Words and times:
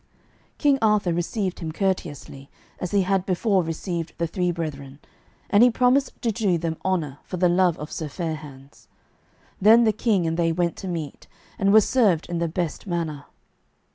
King 0.57 0.79
Arthur 0.81 1.13
received 1.13 1.59
him 1.59 1.71
courteously, 1.71 2.49
as 2.79 2.89
he 2.89 3.03
had 3.03 3.23
before 3.23 3.61
received 3.61 4.13
the 4.17 4.25
three 4.25 4.49
brethren, 4.51 4.97
and 5.47 5.61
he 5.61 5.69
promised 5.69 6.19
to 6.23 6.31
do 6.31 6.57
them 6.57 6.77
honour 6.83 7.19
for 7.23 7.37
the 7.37 7.47
love 7.47 7.77
of 7.77 7.91
Sir 7.91 8.09
Fair 8.09 8.33
hands. 8.37 8.87
Then 9.61 9.83
the 9.83 9.93
King 9.93 10.25
and 10.25 10.37
they 10.37 10.51
went 10.51 10.75
to 10.77 10.87
meat, 10.87 11.27
and 11.59 11.71
were 11.71 11.81
served 11.81 12.27
in 12.29 12.39
the 12.39 12.47
best 12.47 12.87
manner. 12.87 13.25